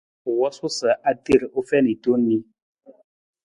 U 0.29 0.31
wosuu 0.39 0.71
sa 0.79 0.89
a 1.09 1.11
ter 1.25 1.41
u 1.57 1.59
fiin 1.69 1.87
tong 2.03 2.23
ni. 2.29 2.37